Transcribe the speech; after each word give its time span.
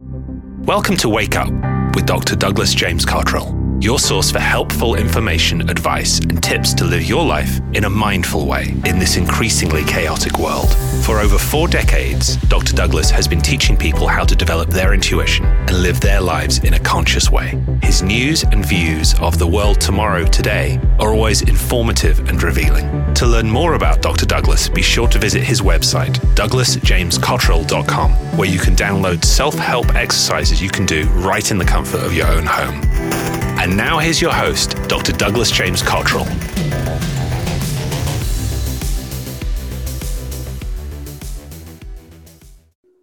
Welcome 0.00 0.96
to 0.98 1.08
Wake 1.08 1.34
Up 1.34 1.48
with 1.96 2.06
Dr. 2.06 2.36
Douglas 2.36 2.72
James 2.72 3.04
Cottrell, 3.04 3.52
your 3.80 3.98
source 3.98 4.30
for 4.30 4.40
helpful 4.40 4.96
information, 4.96 5.68
advice, 5.70 6.18
and 6.18 6.42
tips 6.42 6.74
to 6.74 6.84
live 6.84 7.04
your 7.04 7.24
life 7.24 7.60
in 7.74 7.84
a 7.84 7.90
mindful 7.90 8.46
way 8.46 8.74
in 8.86 8.98
this 8.98 9.16
increasingly 9.16 9.84
chaotic 9.84 10.38
world. 10.38 10.68
For 11.04 11.20
over 11.20 11.38
four 11.38 11.68
decades, 11.68 12.36
Dr. 12.48 12.74
Douglas 12.74 13.08
has 13.10 13.28
been 13.28 13.40
teaching 13.40 13.76
people 13.76 14.08
how 14.08 14.24
to 14.24 14.34
develop 14.34 14.68
their 14.68 14.94
intuition 14.94 15.46
and 15.46 15.80
live 15.82 16.00
their 16.00 16.20
lives 16.20 16.58
in 16.64 16.74
a 16.74 16.78
conscious 16.80 17.30
way. 17.30 17.56
His 17.82 18.02
news 18.02 18.42
and 18.42 18.66
views 18.66 19.14
of 19.20 19.38
the 19.38 19.46
world 19.46 19.80
tomorrow 19.80 20.24
today 20.24 20.80
are 20.98 21.12
always 21.14 21.42
informative 21.42 22.28
and 22.28 22.42
revealing. 22.42 23.14
To 23.14 23.26
learn 23.26 23.48
more 23.48 23.74
about 23.74 24.02
Dr. 24.02 24.26
Douglas, 24.26 24.68
be 24.68 24.82
sure 24.82 25.08
to 25.08 25.18
visit 25.18 25.44
his 25.44 25.60
website, 25.60 26.14
douglasjamescottrell.com, 26.34 28.10
where 28.36 28.48
you 28.48 28.58
can 28.58 28.74
download 28.74 29.24
self 29.24 29.54
help 29.54 29.94
exercises 29.94 30.60
you 30.60 30.68
can 30.68 30.84
do 30.84 31.04
right 31.10 31.50
in 31.50 31.58
the 31.58 31.64
comfort 31.64 32.00
of 32.00 32.12
your 32.12 32.26
own 32.26 32.44
home. 32.44 33.47
And 33.68 33.76
now 33.76 33.98
here's 33.98 34.18
your 34.18 34.32
host, 34.32 34.76
Dr. 34.88 35.12
Douglas 35.12 35.50
James 35.50 35.82
Cottrell. 35.82 36.24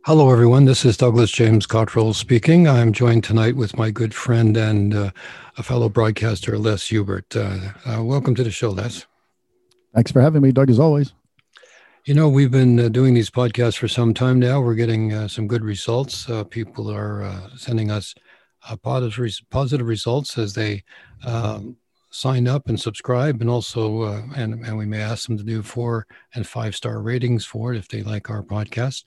Hello, 0.06 0.32
everyone. 0.32 0.66
This 0.66 0.84
is 0.84 0.98
Douglas 0.98 1.30
James 1.30 1.68
Cottrell 1.68 2.16
speaking. 2.16 2.68
I'm 2.68 2.94
joined 2.94 3.24
tonight 3.24 3.56
with 3.56 3.78
my 3.78 3.92
good 3.92 4.16
friend 4.16 4.58
and 4.58 4.96
uh, 4.96 5.12
a 5.56 5.62
fellow 5.62 5.88
broadcaster, 5.88 6.58
Les 6.58 6.88
Hubert. 6.88 7.36
Uh, 7.36 7.60
uh, 7.86 8.04
welcome 8.04 8.34
to 8.34 8.44
the 8.44 8.50
show, 8.50 8.72
Les. 8.72 9.06
Thanks 9.94 10.12
for 10.12 10.20
having 10.20 10.42
me, 10.42 10.52
Doug, 10.52 10.72
as 10.72 10.80
always. 10.80 11.14
You 12.06 12.16
know, 12.16 12.28
we've 12.28 12.50
been 12.50 12.80
uh, 12.80 12.90
doing 12.90 13.14
these 13.14 13.30
podcasts 13.30 13.78
for 13.78 13.88
some 13.88 14.16
time 14.16 14.40
now. 14.40 14.62
We're 14.62 14.74
getting 14.74 15.14
uh, 15.14 15.28
some 15.28 15.48
good 15.48 15.64
results. 15.64 16.28
Uh, 16.28 16.44
people 16.44 16.90
are 16.90 17.40
sending 17.56 17.92
us 17.92 18.16
positive, 18.82 19.36
positive 19.50 19.88
results 19.88 20.38
as 20.38 20.54
they 20.54 20.84
um, 21.26 21.78
sign 22.10 22.48
up 22.48 22.70
and 22.70 22.80
subscribe 22.80 23.42
and 23.42 23.50
also 23.50 24.04
and, 24.36 24.66
and 24.66 24.78
we 24.78 24.86
may 24.86 25.02
ask 25.02 25.28
them 25.28 25.38
to 25.38 25.44
do 25.44 25.62
four 25.62 26.08
and 26.34 26.48
five 26.48 26.74
star 26.76 27.02
ratings 27.02 27.46
for 27.46 27.74
it 27.74 27.78
if 27.78 27.90
they 27.90 28.04
like 28.04 28.30
our 28.30 28.42
podcast 28.42 29.04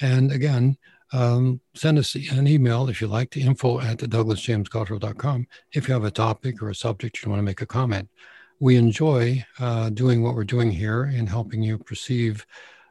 and 0.00 0.32
again, 0.32 0.76
um, 1.12 1.60
send 1.74 1.98
us 1.98 2.14
an 2.14 2.46
email 2.46 2.88
if 2.88 3.00
you 3.00 3.06
like 3.06 3.30
to 3.30 3.40
info 3.40 3.80
at 3.80 3.98
the 3.98 4.06
douglasjamescottrell.com 4.06 5.46
if 5.72 5.86
you 5.86 5.94
have 5.94 6.04
a 6.04 6.10
topic 6.10 6.62
or 6.62 6.70
a 6.70 6.74
subject 6.74 7.22
you 7.22 7.30
want 7.30 7.38
to 7.38 7.44
make 7.44 7.60
a 7.60 7.66
comment. 7.66 8.08
We 8.60 8.76
enjoy 8.76 9.44
uh, 9.58 9.90
doing 9.90 10.22
what 10.22 10.34
we're 10.34 10.44
doing 10.44 10.70
here 10.70 11.04
in 11.04 11.26
helping 11.26 11.62
you 11.62 11.78
perceive 11.78 12.46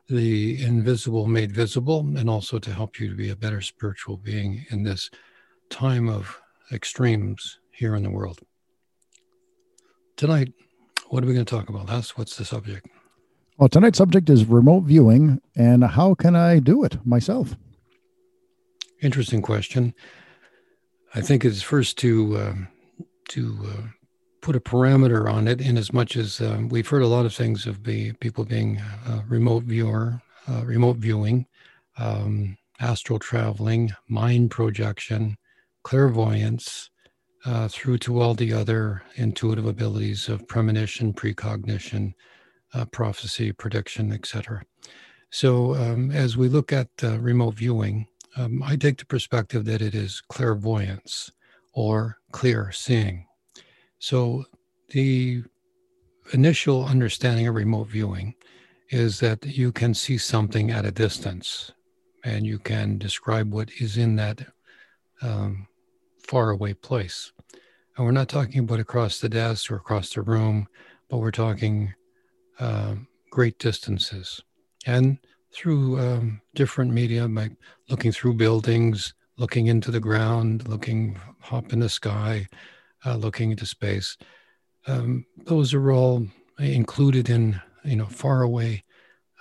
the 0.08 0.61
invisible 0.63 1.25
made 1.25 1.52
visible 1.52 2.00
and 2.17 2.30
also 2.30 2.59
to 2.59 2.73
help 2.73 3.00
you 3.00 3.09
to 3.09 3.16
be 3.16 3.30
a 3.30 3.35
better 3.35 3.61
spiritual 3.61 4.17
being 4.17 4.66
in 4.69 4.83
this 4.83 5.09
time 5.72 6.08
of 6.08 6.39
extremes 6.72 7.59
here 7.72 7.95
in 7.95 8.03
the 8.03 8.11
world. 8.11 8.39
Tonight, 10.17 10.53
what 11.09 11.23
are 11.23 11.28
we 11.28 11.33
going 11.33 11.45
to 11.45 11.55
talk 11.55 11.69
about? 11.69 11.88
That's 11.88 12.16
what's 12.17 12.38
the 12.38 12.45
subject? 12.45 12.86
Well, 13.58 13.69
tonight's 13.69 13.97
subject 13.97 14.30
is 14.30 14.45
remote 14.45 14.81
viewing, 14.81 15.41
and 15.55 15.83
how 15.83 16.13
can 16.13 16.36
I 16.36 16.59
do 16.59 16.83
it 16.83 17.03
myself? 17.05 17.55
Interesting 19.02 19.41
question. 19.41 19.94
I 21.16 21.22
think 21.22 21.44
it's 21.44 21.61
first 21.61 21.97
to 22.00 22.38
uh, 22.38 22.53
to 23.30 23.58
uh, 23.66 23.81
put 24.41 24.56
a 24.56 24.59
parameter 24.59 25.31
on 25.31 25.47
it, 25.47 25.61
in 25.61 25.78
as 25.78 25.94
much 25.94 26.16
as 26.16 26.41
uh, 26.41 26.61
we've 26.69 26.88
heard 26.88 27.02
a 27.02 27.08
lot 27.08 27.25
of 27.25 27.33
things 27.33 27.66
of 27.66 27.83
be, 27.83 28.13
people 28.13 28.44
being 28.44 28.80
uh, 29.08 29.22
remote 29.28 29.63
viewer, 29.63 30.22
uh, 30.50 30.63
remote 30.66 30.97
viewing, 30.97 31.45
um, 31.97 32.58
astral 32.80 33.19
traveling, 33.19 33.91
mind 34.08 34.52
projection, 34.52 35.38
clairvoyance, 35.84 36.90
uh, 37.46 37.68
through 37.68 37.98
to 37.98 38.22
all 38.22 38.34
the 38.34 38.54
other 38.54 39.02
intuitive 39.16 39.66
abilities 39.66 40.30
of 40.30 40.48
premonition, 40.48 41.14
precognition, 41.14 42.14
uh, 42.74 42.86
prophecy, 42.86 43.52
prediction, 43.52 44.12
etc. 44.14 44.64
So, 45.31 45.75
um, 45.75 46.12
as 46.12 46.38
we 46.38 46.50
look 46.50 46.72
at 46.72 46.90
uh, 47.03 47.20
remote 47.20 47.56
viewing, 47.56 48.08
um, 48.38 48.62
I 48.64 48.75
take 48.75 48.97
the 48.97 49.06
perspective 49.06 49.66
that 49.66 49.81
it 49.81 49.96
is 49.96 50.22
clairvoyance 50.22 51.31
or 51.74 52.18
clear 52.31 52.72
seeing. 52.72 53.25
So, 54.00 54.46
the 54.90 55.44
initial 56.34 56.86
understanding 56.86 57.47
of 57.47 57.56
remote 57.56 57.88
viewing 57.88 58.36
is 58.90 59.20
that 59.22 59.46
you 59.46 59.72
can 59.72 59.94
see 59.94 60.18
something 60.18 60.70
at 60.70 60.86
a 60.86 60.91
distance 60.91 61.72
and 62.24 62.46
you 62.46 62.59
can 62.59 62.97
describe 62.97 63.52
what 63.53 63.70
is 63.80 63.97
in 63.97 64.16
that 64.18 64.46
um, 65.22 65.68
faraway 66.31 66.74
place. 66.74 67.34
And 67.97 68.06
we're 68.06 68.14
not 68.14 68.30
talking 68.30 68.62
about 68.62 68.80
across 68.80 69.19
the 69.19 69.28
desk 69.28 69.69
or 69.69 69.75
across 69.75 70.14
the 70.14 70.22
room, 70.22 70.66
but 71.09 71.18
we're 71.18 71.30
talking 71.30 71.94
uh, 72.58 72.96
great 73.30 73.59
distances. 73.59 74.41
And 74.86 75.18
through 75.53 76.00
um, 76.00 76.41
different 76.56 76.94
media, 76.94 77.28
like 77.28 77.52
looking 77.90 78.14
through 78.14 78.36
buildings, 78.36 79.14
looking 79.36 79.68
into 79.68 79.91
the 79.91 80.00
ground, 80.00 80.70
looking 80.70 81.20
up 81.52 81.74
in 81.74 81.81
the 81.81 81.90
sky, 81.90 82.47
uh, 83.06 83.18
looking 83.18 83.52
into 83.52 83.66
space. 83.66 84.18
Um, 84.88 85.25
those 85.36 85.74
are 85.74 85.91
all 85.91 86.25
included 86.59 87.30
in 87.30 87.59
you 87.84 87.97
know 87.97 88.06
faraway 88.06 88.86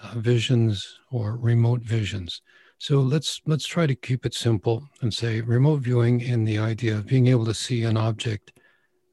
uh, 0.02 0.14
visions 0.16 0.98
or 1.12 1.36
remote 1.36 1.82
visions. 1.82 2.42
So 2.80 3.00
let's 3.00 3.42
let's 3.44 3.66
try 3.66 3.86
to 3.86 3.94
keep 3.94 4.24
it 4.24 4.32
simple 4.32 4.88
and 5.02 5.12
say 5.12 5.42
remote 5.42 5.82
viewing 5.82 6.22
in 6.22 6.44
the 6.44 6.56
idea 6.56 6.96
of 6.96 7.06
being 7.06 7.26
able 7.26 7.44
to 7.44 7.52
see 7.52 7.84
an 7.84 7.98
object 7.98 8.58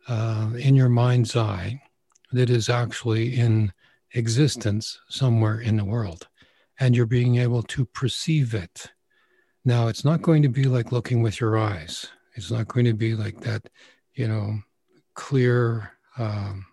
uh, 0.07 0.51
in 0.57 0.73
your 0.73 0.87
mind's 0.87 1.35
eye 1.35 1.81
that 2.31 2.49
is 2.49 2.69
actually 2.69 3.35
in 3.35 3.73
existence 4.13 4.97
somewhere 5.09 5.59
in 5.59 5.75
the 5.75 5.83
world 5.83 6.29
and 6.79 6.95
you're 6.95 7.05
being 7.05 7.39
able 7.39 7.61
to 7.63 7.83
perceive 7.83 8.53
it. 8.53 8.89
Now, 9.65 9.89
it's 9.89 10.05
not 10.05 10.21
going 10.21 10.43
to 10.43 10.49
be 10.49 10.63
like 10.63 10.93
looking 10.93 11.21
with 11.21 11.41
your 11.41 11.57
eyes. 11.57 12.07
It's 12.35 12.49
not 12.49 12.69
going 12.69 12.85
to 12.85 12.93
be 12.93 13.15
like 13.15 13.41
that, 13.41 13.67
you 14.13 14.29
know, 14.29 14.59
clear, 15.13 15.91
um, 16.17 16.65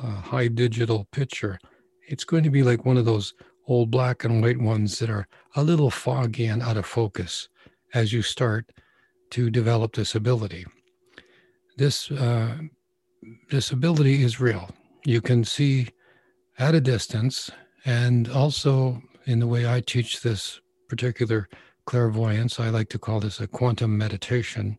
uh, 0.00 0.20
high 0.20 0.46
digital 0.46 1.08
picture. 1.10 1.58
It's 2.06 2.24
going 2.24 2.44
to 2.44 2.50
be 2.50 2.62
like 2.62 2.84
one 2.84 2.96
of 2.96 3.06
those 3.06 3.34
old 3.66 3.90
black 3.90 4.24
and 4.24 4.42
white 4.42 4.60
ones 4.60 4.98
that 4.98 5.10
are 5.10 5.26
a 5.56 5.64
little 5.64 5.90
foggy 5.90 6.46
and 6.46 6.62
out 6.62 6.76
of 6.76 6.86
focus 6.86 7.48
as 7.94 8.12
you 8.12 8.22
start 8.22 8.70
to 9.30 9.50
develop 9.50 9.94
this 9.94 10.14
ability. 10.14 10.64
This 11.76 12.10
uh, 12.10 12.58
this 13.50 13.70
ability 13.72 14.22
is 14.22 14.40
real. 14.40 14.70
You 15.04 15.20
can 15.20 15.44
see 15.44 15.88
at 16.58 16.74
a 16.74 16.80
distance. 16.80 17.50
And 17.84 18.28
also, 18.28 19.02
in 19.26 19.40
the 19.40 19.46
way 19.46 19.66
I 19.66 19.80
teach 19.80 20.20
this 20.20 20.60
particular 20.88 21.48
clairvoyance, 21.84 22.58
I 22.58 22.68
like 22.68 22.88
to 22.90 22.98
call 22.98 23.20
this 23.20 23.40
a 23.40 23.46
quantum 23.46 23.96
meditation. 23.96 24.78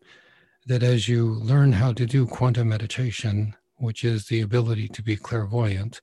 That 0.66 0.82
as 0.82 1.08
you 1.08 1.24
learn 1.26 1.72
how 1.72 1.92
to 1.94 2.04
do 2.04 2.26
quantum 2.26 2.68
meditation, 2.68 3.54
which 3.76 4.04
is 4.04 4.26
the 4.26 4.42
ability 4.42 4.88
to 4.88 5.02
be 5.02 5.16
clairvoyant 5.16 6.00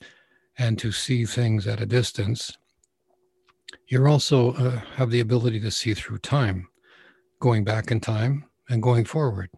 and 0.57 0.79
to 0.79 0.91
see 0.91 1.25
things 1.25 1.67
at 1.67 1.81
a 1.81 1.85
distance, 1.85 2.57
you 3.87 4.05
also 4.05 4.53
uh, 4.53 4.79
have 4.95 5.11
the 5.11 5.19
ability 5.19 5.59
to 5.61 5.71
see 5.71 5.93
through 5.93 6.19
time, 6.19 6.67
going 7.39 7.63
back 7.63 7.91
in 7.91 7.99
time 7.99 8.45
and 8.69 8.81
going 8.81 9.05
forward, 9.05 9.49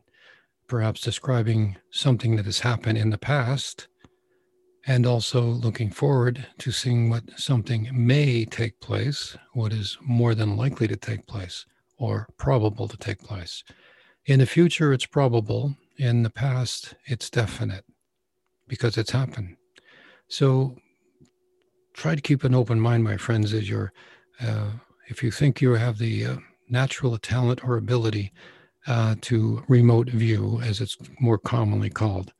perhaps 0.67 1.01
describing 1.01 1.77
something 1.91 2.35
that 2.35 2.45
has 2.45 2.59
happened 2.59 2.97
in 2.97 3.09
the 3.09 3.17
past 3.17 3.87
and 4.85 5.05
also 5.05 5.41
looking 5.41 5.91
forward 5.91 6.47
to 6.57 6.71
seeing 6.71 7.09
what 7.09 7.23
something 7.37 7.89
may 7.91 8.45
take 8.45 8.79
place, 8.79 9.37
what 9.53 9.73
is 9.73 9.97
more 10.01 10.33
than 10.33 10.55
likely 10.55 10.87
to 10.87 10.95
take 10.95 11.27
place 11.27 11.65
or 11.97 12.27
probable 12.37 12.87
to 12.87 12.97
take 12.97 13.19
place. 13.19 13.63
In 14.25 14.39
the 14.39 14.45
future, 14.45 14.93
it's 14.93 15.05
probable. 15.05 15.75
In 15.97 16.23
the 16.23 16.29
past, 16.29 16.95
it's 17.05 17.29
definite 17.29 17.83
because 18.67 18.97
it's 18.97 19.11
happened. 19.11 19.57
So 20.29 20.77
try 21.97 22.13
to 22.13 22.21
keep 22.21 22.43
an 22.43 22.53
open 22.53 22.79
mind, 22.79 23.03
my 23.03 23.17
friends, 23.17 23.53
as 23.53 23.67
you're, 23.67 23.91
uh, 24.39 24.69
if 25.07 25.23
you 25.23 25.31
think 25.31 25.61
you 25.61 25.73
have 25.73 25.97
the 25.97 26.25
uh, 26.25 26.37
natural 26.69 27.17
talent 27.17 27.63
or 27.63 27.75
ability 27.75 28.31
uh, 28.85 29.15
to 29.21 29.63
remote 29.67 30.09
view, 30.09 30.61
as 30.63 30.79
it's 30.79 30.95
more 31.19 31.39
commonly 31.39 31.89
called, 31.89 32.31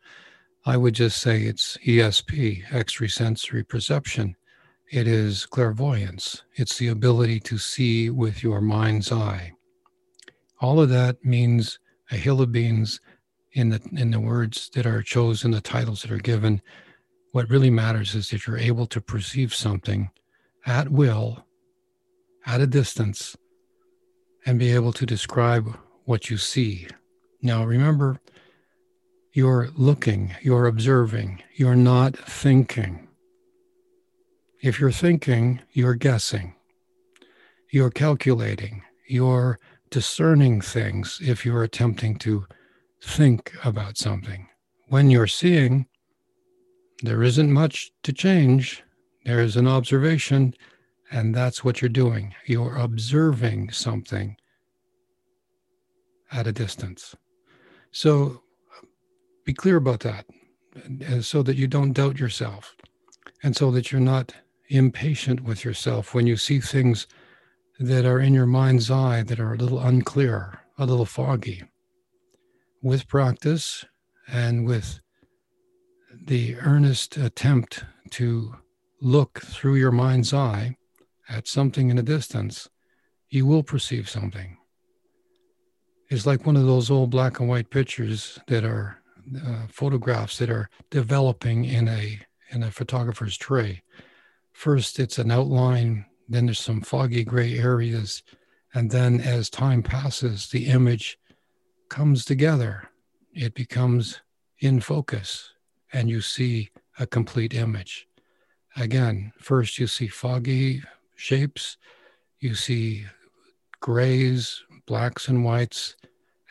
I 0.65 0.77
would 0.77 0.93
just 0.93 1.19
say 1.21 1.41
it's 1.41 1.75
ESP, 1.85 2.71
extrasensory 2.71 3.63
perception. 3.63 4.35
It 4.91 5.07
is 5.07 5.47
clairvoyance. 5.47 6.43
It's 6.55 6.77
the 6.77 6.89
ability 6.89 7.39
to 7.41 7.57
see 7.57 8.09
with 8.11 8.43
your 8.43 8.61
mind's 8.61 9.11
eye. 9.11 9.53
All 10.61 10.79
of 10.79 10.89
that 10.89 11.23
means 11.25 11.79
a 12.11 12.15
hill 12.15 12.41
of 12.41 12.51
beans 12.51 13.01
in 13.53 13.69
the 13.69 13.81
in 13.93 14.11
the 14.11 14.19
words 14.19 14.69
that 14.75 14.85
are 14.85 15.01
chosen, 15.01 15.51
the 15.51 15.61
titles 15.61 16.03
that 16.03 16.11
are 16.11 16.17
given. 16.17 16.61
What 17.31 17.49
really 17.49 17.69
matters 17.69 18.15
is 18.15 18.29
that 18.29 18.47
you're 18.47 18.57
able 18.57 18.85
to 18.87 19.01
perceive 19.01 19.53
something 19.53 20.09
at 20.65 20.89
will, 20.89 21.45
at 22.45 22.61
a 22.61 22.67
distance, 22.67 23.35
and 24.45 24.57
be 24.57 24.71
able 24.73 24.93
to 24.93 25.05
describe 25.05 25.77
what 26.05 26.29
you 26.29 26.37
see. 26.37 26.87
Now, 27.41 27.65
remember, 27.65 28.19
you're 29.33 29.69
looking, 29.75 30.35
you're 30.41 30.65
observing, 30.65 31.43
you're 31.55 31.75
not 31.75 32.17
thinking. 32.17 33.07
If 34.61 34.79
you're 34.79 34.91
thinking, 34.91 35.61
you're 35.71 35.93
guessing, 35.93 36.55
you're 37.71 37.91
calculating, 37.91 38.83
you're 39.07 39.59
discerning 39.89 40.61
things 40.61 41.19
if 41.21 41.45
you're 41.45 41.63
attempting 41.63 42.17
to 42.19 42.47
think 43.01 43.53
about 43.63 43.97
something. 43.97 44.47
When 44.87 45.09
you're 45.09 45.27
seeing, 45.27 45.87
there 47.03 47.23
isn't 47.23 47.51
much 47.51 47.91
to 48.03 48.13
change. 48.13 48.83
There 49.25 49.41
is 49.41 49.55
an 49.55 49.67
observation, 49.67 50.53
and 51.11 51.35
that's 51.35 51.63
what 51.63 51.81
you're 51.81 51.89
doing. 51.89 52.33
You're 52.45 52.77
observing 52.77 53.71
something 53.71 54.37
at 56.31 56.47
a 56.47 56.51
distance. 56.51 57.15
So 57.91 58.41
be 59.45 59.53
clear 59.53 59.77
about 59.77 60.01
that 60.01 60.25
so 61.21 61.41
that 61.43 61.55
you 61.55 61.67
don't 61.67 61.93
doubt 61.93 62.19
yourself 62.19 62.75
and 63.43 63.55
so 63.55 63.71
that 63.71 63.91
you're 63.91 64.01
not 64.01 64.33
impatient 64.69 65.41
with 65.41 65.63
yourself 65.63 66.13
when 66.13 66.27
you 66.27 66.35
see 66.35 66.59
things 66.59 67.07
that 67.79 68.05
are 68.05 68.19
in 68.19 68.33
your 68.33 68.45
mind's 68.45 68.91
eye 68.91 69.23
that 69.23 69.39
are 69.39 69.53
a 69.53 69.57
little 69.57 69.79
unclear, 69.79 70.59
a 70.77 70.85
little 70.85 71.05
foggy. 71.05 71.63
With 72.81 73.07
practice 73.07 73.85
and 74.27 74.65
with 74.65 74.99
the 76.25 76.55
earnest 76.57 77.17
attempt 77.17 77.83
to 78.11 78.55
look 79.01 79.41
through 79.41 79.75
your 79.75 79.91
mind's 79.91 80.33
eye 80.33 80.77
at 81.29 81.47
something 81.47 81.89
in 81.89 81.97
a 81.97 82.03
distance, 82.03 82.69
you 83.29 83.45
will 83.45 83.63
perceive 83.63 84.09
something. 84.09 84.57
It's 86.09 86.25
like 86.25 86.45
one 86.45 86.55
of 86.55 86.65
those 86.65 86.89
old 86.89 87.09
black 87.09 87.39
and 87.39 87.49
white 87.49 87.69
pictures 87.69 88.39
that 88.47 88.63
are 88.63 89.01
uh, 89.45 89.67
photographs 89.69 90.37
that 90.37 90.49
are 90.49 90.69
developing 90.89 91.65
in 91.65 91.87
a 91.89 92.19
in 92.49 92.63
a 92.63 92.71
photographer's 92.71 93.37
tray. 93.37 93.83
First, 94.53 94.99
it's 94.99 95.17
an 95.17 95.31
outline. 95.31 96.05
Then 96.29 96.45
there's 96.45 96.59
some 96.59 96.81
foggy 96.81 97.25
gray 97.25 97.59
areas, 97.59 98.23
and 98.73 98.89
then 98.89 99.19
as 99.19 99.49
time 99.49 99.83
passes, 99.83 100.47
the 100.47 100.67
image 100.67 101.17
comes 101.89 102.23
together. 102.23 102.89
It 103.33 103.53
becomes 103.53 104.21
in 104.59 104.79
focus, 104.79 105.51
and 105.93 106.09
you 106.09 106.21
see 106.21 106.69
a 106.99 107.07
complete 107.07 107.53
image. 107.53 108.07
Again, 108.75 109.31
first 109.39 109.79
you 109.79 109.87
see 109.87 110.07
foggy 110.07 110.83
shapes, 111.15 111.77
you 112.39 112.55
see 112.55 113.05
grays, 113.79 114.63
blacks, 114.85 115.27
and 115.27 115.43
whites, 115.43 115.95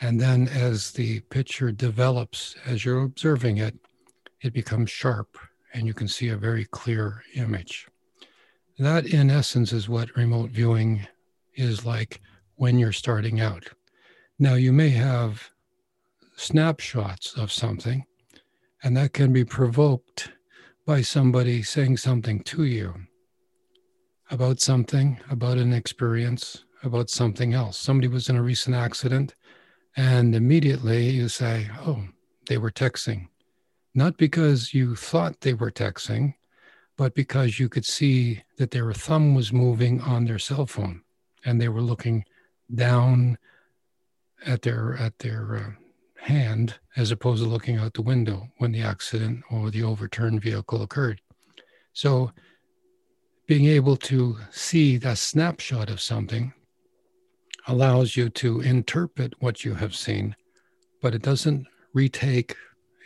and 0.00 0.20
then 0.20 0.48
as 0.48 0.92
the 0.92 1.20
picture 1.20 1.72
develops, 1.72 2.56
as 2.66 2.84
you're 2.84 3.02
observing 3.02 3.58
it, 3.58 3.76
it 4.42 4.52
becomes 4.52 4.90
sharp 4.90 5.38
and 5.72 5.86
you 5.86 5.94
can 5.94 6.08
see 6.08 6.28
a 6.28 6.36
very 6.36 6.64
clear 6.64 7.22
image. 7.34 7.86
That, 8.78 9.06
in 9.06 9.30
essence, 9.30 9.72
is 9.72 9.88
what 9.88 10.16
remote 10.16 10.50
viewing 10.50 11.06
is 11.54 11.86
like 11.86 12.20
when 12.56 12.78
you're 12.78 12.92
starting 12.92 13.40
out. 13.40 13.64
Now, 14.38 14.54
you 14.54 14.72
may 14.72 14.90
have 14.90 15.50
snapshots 16.36 17.34
of 17.34 17.50
something, 17.50 18.04
and 18.86 18.96
that 18.96 19.12
can 19.12 19.32
be 19.32 19.44
provoked 19.44 20.30
by 20.86 21.02
somebody 21.02 21.60
saying 21.60 21.96
something 21.96 22.38
to 22.44 22.62
you 22.62 22.94
about 24.30 24.60
something, 24.60 25.18
about 25.28 25.58
an 25.58 25.72
experience, 25.72 26.62
about 26.84 27.10
something 27.10 27.52
else. 27.52 27.76
Somebody 27.76 28.06
was 28.06 28.28
in 28.28 28.36
a 28.36 28.42
recent 28.42 28.76
accident 28.76 29.34
and 29.96 30.36
immediately 30.36 31.10
you 31.10 31.28
say, 31.28 31.68
oh, 31.80 32.04
they 32.46 32.58
were 32.58 32.70
texting. 32.70 33.26
Not 33.92 34.18
because 34.18 34.72
you 34.72 34.94
thought 34.94 35.40
they 35.40 35.54
were 35.54 35.72
texting, 35.72 36.34
but 36.96 37.12
because 37.12 37.58
you 37.58 37.68
could 37.68 37.84
see 37.84 38.44
that 38.56 38.70
their 38.70 38.92
thumb 38.92 39.34
was 39.34 39.52
moving 39.52 40.00
on 40.00 40.26
their 40.26 40.38
cell 40.38 40.64
phone 40.64 41.02
and 41.44 41.60
they 41.60 41.68
were 41.68 41.82
looking 41.82 42.24
down 42.72 43.36
at 44.46 44.62
their 44.62 44.94
at 44.96 45.18
their 45.18 45.56
uh, 45.56 45.85
hand 46.20 46.74
as 46.96 47.10
opposed 47.10 47.42
to 47.42 47.48
looking 47.48 47.76
out 47.76 47.94
the 47.94 48.02
window 48.02 48.48
when 48.58 48.72
the 48.72 48.82
accident 48.82 49.42
or 49.50 49.70
the 49.70 49.82
overturned 49.82 50.42
vehicle 50.42 50.82
occurred. 50.82 51.20
So 51.92 52.32
being 53.46 53.66
able 53.66 53.96
to 53.96 54.36
see 54.50 54.96
that 54.98 55.18
snapshot 55.18 55.88
of 55.88 56.00
something 56.00 56.52
allows 57.68 58.16
you 58.16 58.28
to 58.28 58.60
interpret 58.60 59.34
what 59.40 59.64
you 59.64 59.74
have 59.74 59.94
seen, 59.94 60.34
but 61.00 61.14
it 61.14 61.22
doesn't 61.22 61.66
retake, 61.92 62.56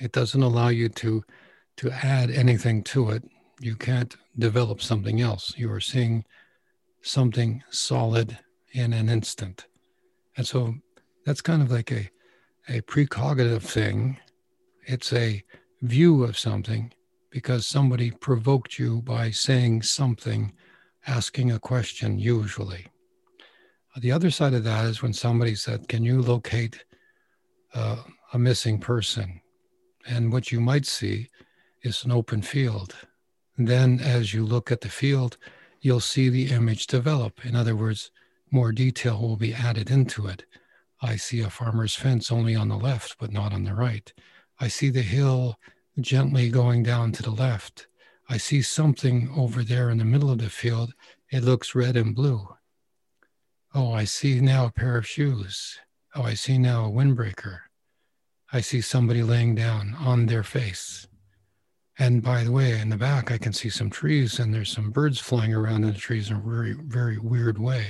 it 0.00 0.12
doesn't 0.12 0.42
allow 0.42 0.68
you 0.68 0.88
to 0.88 1.22
to 1.76 1.90
add 1.90 2.30
anything 2.30 2.82
to 2.82 3.10
it. 3.10 3.24
You 3.58 3.74
can't 3.74 4.14
develop 4.38 4.82
something 4.82 5.20
else. 5.20 5.54
You 5.56 5.72
are 5.72 5.80
seeing 5.80 6.24
something 7.02 7.62
solid 7.70 8.38
in 8.72 8.92
an 8.92 9.08
instant. 9.08 9.66
And 10.36 10.46
so 10.46 10.74
that's 11.24 11.40
kind 11.40 11.62
of 11.62 11.70
like 11.70 11.90
a, 11.90 12.10
a 12.70 12.80
precognitive 12.82 13.62
thing. 13.62 14.16
It's 14.86 15.12
a 15.12 15.42
view 15.82 16.22
of 16.22 16.38
something 16.38 16.92
because 17.30 17.66
somebody 17.66 18.12
provoked 18.12 18.78
you 18.78 19.02
by 19.02 19.32
saying 19.32 19.82
something, 19.82 20.52
asking 21.06 21.50
a 21.50 21.58
question, 21.58 22.18
usually. 22.18 22.86
The 23.96 24.12
other 24.12 24.30
side 24.30 24.54
of 24.54 24.62
that 24.64 24.84
is 24.84 25.02
when 25.02 25.12
somebody 25.12 25.56
said, 25.56 25.88
Can 25.88 26.04
you 26.04 26.22
locate 26.22 26.84
uh, 27.74 27.96
a 28.32 28.38
missing 28.38 28.78
person? 28.78 29.40
And 30.08 30.32
what 30.32 30.52
you 30.52 30.60
might 30.60 30.86
see 30.86 31.28
is 31.82 32.04
an 32.04 32.12
open 32.12 32.40
field. 32.40 32.94
Then, 33.58 33.98
as 34.00 34.32
you 34.32 34.46
look 34.46 34.70
at 34.70 34.80
the 34.80 34.88
field, 34.88 35.38
you'll 35.80 36.00
see 36.00 36.28
the 36.28 36.50
image 36.50 36.86
develop. 36.86 37.44
In 37.44 37.56
other 37.56 37.74
words, 37.74 38.12
more 38.52 38.70
detail 38.70 39.20
will 39.20 39.36
be 39.36 39.52
added 39.54 39.90
into 39.90 40.28
it. 40.28 40.44
I 41.02 41.16
see 41.16 41.40
a 41.40 41.50
farmer's 41.50 41.94
fence 41.94 42.30
only 42.30 42.54
on 42.54 42.68
the 42.68 42.76
left, 42.76 43.16
but 43.18 43.32
not 43.32 43.52
on 43.52 43.64
the 43.64 43.74
right. 43.74 44.12
I 44.58 44.68
see 44.68 44.90
the 44.90 45.02
hill 45.02 45.58
gently 46.00 46.50
going 46.50 46.82
down 46.82 47.12
to 47.12 47.22
the 47.22 47.30
left. 47.30 47.86
I 48.28 48.36
see 48.36 48.62
something 48.62 49.32
over 49.36 49.64
there 49.64 49.90
in 49.90 49.98
the 49.98 50.04
middle 50.04 50.30
of 50.30 50.38
the 50.38 50.50
field. 50.50 50.92
It 51.30 51.42
looks 51.42 51.74
red 51.74 51.96
and 51.96 52.14
blue. 52.14 52.48
Oh, 53.74 53.92
I 53.92 54.04
see 54.04 54.40
now 54.40 54.66
a 54.66 54.72
pair 54.72 54.96
of 54.96 55.06
shoes. 55.06 55.78
Oh, 56.14 56.22
I 56.22 56.34
see 56.34 56.58
now 56.58 56.84
a 56.84 56.90
windbreaker. 56.90 57.60
I 58.52 58.60
see 58.60 58.80
somebody 58.80 59.22
laying 59.22 59.54
down 59.54 59.94
on 59.98 60.26
their 60.26 60.42
face. 60.42 61.06
And 61.98 62.22
by 62.22 62.44
the 62.44 62.52
way, 62.52 62.78
in 62.78 62.88
the 62.88 62.96
back, 62.96 63.30
I 63.30 63.38
can 63.38 63.52
see 63.52 63.68
some 63.68 63.90
trees 63.90 64.38
and 64.38 64.52
there's 64.52 64.72
some 64.72 64.90
birds 64.90 65.20
flying 65.20 65.54
around 65.54 65.84
in 65.84 65.92
the 65.92 65.98
trees 65.98 66.30
in 66.30 66.36
a 66.36 66.40
very, 66.40 66.72
very 66.72 67.18
weird 67.18 67.58
way. 67.58 67.86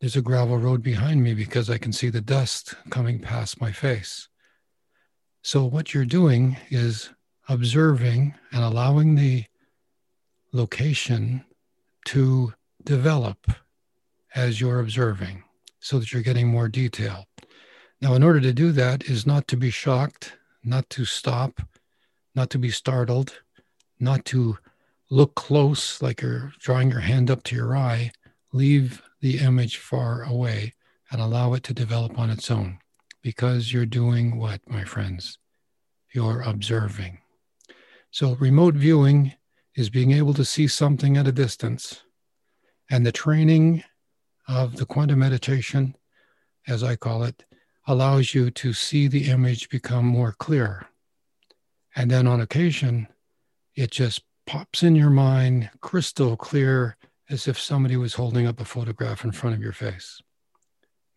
There's 0.00 0.16
a 0.16 0.22
gravel 0.22 0.58
road 0.58 0.82
behind 0.82 1.22
me 1.22 1.32
because 1.32 1.70
I 1.70 1.78
can 1.78 1.92
see 1.92 2.10
the 2.10 2.20
dust 2.20 2.74
coming 2.90 3.18
past 3.18 3.60
my 3.60 3.72
face. 3.72 4.28
So, 5.42 5.64
what 5.64 5.94
you're 5.94 6.04
doing 6.04 6.58
is 6.70 7.10
observing 7.48 8.34
and 8.52 8.62
allowing 8.62 9.14
the 9.14 9.44
location 10.52 11.44
to 12.06 12.52
develop 12.84 13.50
as 14.34 14.60
you're 14.60 14.80
observing 14.80 15.44
so 15.80 15.98
that 15.98 16.12
you're 16.12 16.22
getting 16.22 16.48
more 16.48 16.68
detail. 16.68 17.26
Now, 18.02 18.14
in 18.14 18.22
order 18.22 18.40
to 18.40 18.52
do 18.52 18.72
that, 18.72 19.04
is 19.04 19.26
not 19.26 19.48
to 19.48 19.56
be 19.56 19.70
shocked, 19.70 20.36
not 20.62 20.90
to 20.90 21.06
stop, 21.06 21.62
not 22.34 22.50
to 22.50 22.58
be 22.58 22.70
startled, 22.70 23.40
not 23.98 24.26
to 24.26 24.58
look 25.10 25.34
close 25.34 26.02
like 26.02 26.20
you're 26.20 26.52
drawing 26.58 26.90
your 26.90 27.00
hand 27.00 27.30
up 27.30 27.42
to 27.44 27.56
your 27.56 27.74
eye. 27.74 28.10
Leave 28.52 29.02
the 29.26 29.38
image 29.38 29.78
far 29.78 30.22
away 30.22 30.72
and 31.10 31.20
allow 31.20 31.52
it 31.52 31.64
to 31.64 31.74
develop 31.74 32.16
on 32.16 32.30
its 32.30 32.48
own 32.48 32.78
because 33.22 33.72
you're 33.72 33.84
doing 33.84 34.38
what, 34.38 34.60
my 34.68 34.84
friends? 34.84 35.40
You're 36.14 36.42
observing. 36.42 37.18
So, 38.12 38.36
remote 38.36 38.76
viewing 38.76 39.32
is 39.74 39.90
being 39.90 40.12
able 40.12 40.32
to 40.34 40.44
see 40.44 40.68
something 40.68 41.16
at 41.16 41.26
a 41.26 41.32
distance. 41.32 42.04
And 42.88 43.04
the 43.04 43.10
training 43.10 43.82
of 44.46 44.76
the 44.76 44.86
quantum 44.86 45.18
meditation, 45.18 45.96
as 46.68 46.84
I 46.84 46.94
call 46.94 47.24
it, 47.24 47.44
allows 47.84 48.32
you 48.32 48.52
to 48.52 48.72
see 48.72 49.08
the 49.08 49.28
image 49.28 49.68
become 49.70 50.06
more 50.06 50.36
clear. 50.38 50.86
And 51.96 52.12
then 52.12 52.28
on 52.28 52.40
occasion, 52.40 53.08
it 53.74 53.90
just 53.90 54.22
pops 54.46 54.84
in 54.84 54.94
your 54.94 55.10
mind 55.10 55.70
crystal 55.80 56.36
clear 56.36 56.96
as 57.28 57.48
if 57.48 57.58
somebody 57.58 57.96
was 57.96 58.14
holding 58.14 58.46
up 58.46 58.60
a 58.60 58.64
photograph 58.64 59.24
in 59.24 59.32
front 59.32 59.56
of 59.56 59.62
your 59.62 59.72
face. 59.72 60.20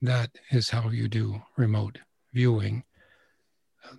That 0.01 0.32
is 0.51 0.70
how 0.70 0.89
you 0.89 1.08
do 1.08 1.42
remote 1.58 2.00
viewing. 2.34 2.84